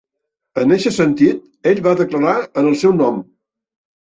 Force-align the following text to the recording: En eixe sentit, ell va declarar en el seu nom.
En 0.61 0.73
eixe 0.77 0.91
sentit, 0.95 1.43
ell 1.73 1.83
va 1.89 1.93
declarar 2.01 2.35
en 2.63 2.71
el 2.73 2.77
seu 2.85 2.99
nom. 3.05 3.21